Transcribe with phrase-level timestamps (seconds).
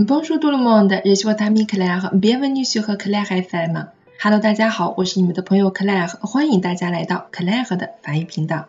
[0.00, 2.10] Bonjour tout le monde, je suis votre ami Claire.
[2.14, 3.86] Bienvenue sur Claire FM.
[4.22, 8.66] Hello，大家好，我是你们的朋友 Claire，欢迎大家来到 Claire 的法语频道。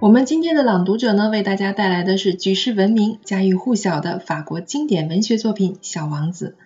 [0.00, 6.56] 我们今天的朗读者呢，为大家带来的是举世闻名、家喻户晓的法国经典文学作品《小王子》。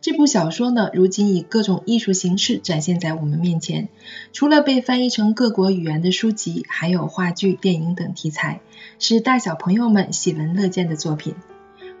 [0.00, 3.90] 这部小说呢，如今以各种艺术形式展现在我们面前。
[4.32, 8.60] 除了被翻译成各国语言的书籍，还有话剧、电影等题材，
[8.98, 11.34] 是大小朋友们喜闻乐见的作品。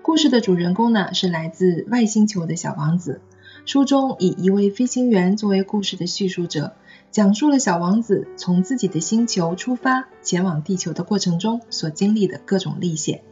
[0.00, 3.20] 故事的主人公呢，是来自外星球的小王子。
[3.66, 6.72] 书中以一位飞行员作为故事的叙述者。
[7.10, 13.22] 讲述了小王子从自己的星球出发前往地球的过程中所经历的各种历险。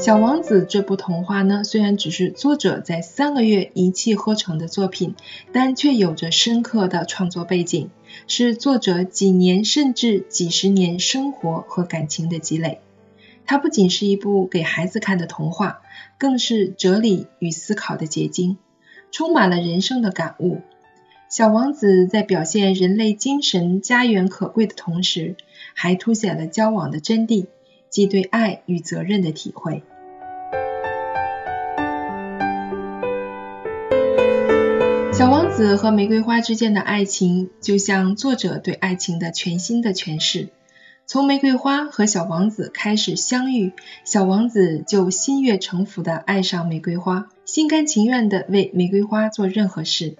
[0.00, 5.14] 小王子这部童话呢，虽然只是作者在三个月一气呵成的作品，
[5.52, 7.90] 但却有着深刻的创作背景，
[8.26, 12.80] 是作者几年甚至几十年生活和感情的积累。
[13.44, 15.82] 它不仅是一部给孩子看的童话。
[16.16, 18.58] 更是哲理与思考的结晶，
[19.10, 20.60] 充满了人生的感悟。
[21.30, 25.36] 小王子在表现人类精神家园可贵的同时，
[25.72, 27.46] 还凸显了交往的真谛，
[27.90, 29.82] 即对爱与责任的体会。
[35.12, 40.48] 小王子和玫瑰花之间的爱情，就像作者对爱情的全新的诠释。
[41.04, 43.72] 从玫瑰花和小王子开始相遇，
[44.04, 50.16] 小王子就心悦诚服地爱上玫瑰花，心甘情愿地为玫瑰花做任何事。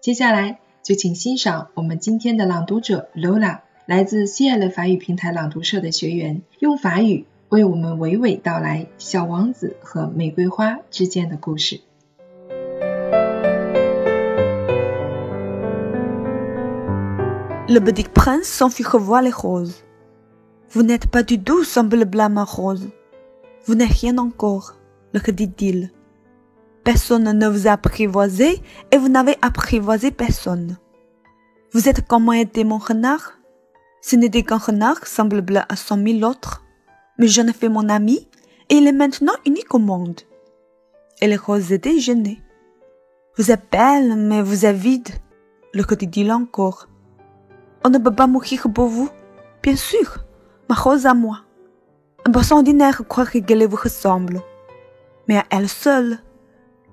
[0.00, 3.58] 接下来就请欣赏我们今天的朗读者 Lola，
[3.89, 11.81] 来自 CL 法语平台朗读社的学员，用法语为我们娓娓道来小王子和玫瑰花之间的故事。
[17.67, 19.83] Le petit prince s'enfuit revoir les roses.
[20.71, 22.89] Vous n'êtes pas du tout semblable à ma rose.
[23.65, 24.75] Vous n'êtes rien encore,
[25.13, 25.91] le dit-il.
[26.83, 28.61] Personne ne vous a apprivoisé
[28.91, 30.77] et vous n'avez apprivoisé personne.
[31.71, 33.38] Vous êtes comme a été mon renard.
[34.00, 36.64] ce n'était qu'un renard semblable à cent mille autres.
[37.18, 38.28] Mais j'en ai fait mon ami
[38.68, 40.20] et il est maintenant unique au monde.
[41.20, 42.40] Et les roses étaient gênées.
[43.36, 45.10] Vous êtes belle, mais vous êtes vide,
[45.74, 46.88] le dit-il encore.
[47.84, 49.10] On ne peut pas mourir pour vous,
[49.62, 50.24] bien sûr
[50.70, 51.40] ma rose à moi.
[52.24, 54.40] Un poisson ordinaire croirait qu'elle vous ressemble.
[55.26, 56.20] Mais à elle seule,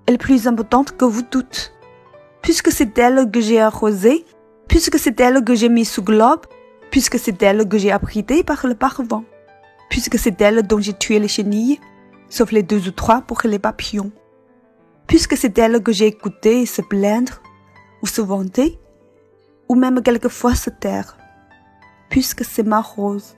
[0.08, 1.74] elle est plus importante que vous toutes.
[2.42, 4.26] Puisque c'est elle que j'ai arrosée,
[4.68, 6.48] puisque c'est elle que j'ai mis sous globe,
[6.92, 9.24] puisque c'est elle que j'ai abrité par le parvent,
[9.90, 11.80] puisque c'est elle dont j'ai tué les chenilles,
[12.30, 14.12] sauf les deux ou trois pour les papillons,
[15.08, 17.42] puisque c'est elle que j'ai écouté se plaindre,
[18.02, 18.80] ou se vanter,
[19.70, 21.18] ou même quelquefois se taire,
[22.10, 23.36] puisque c'est ma rose.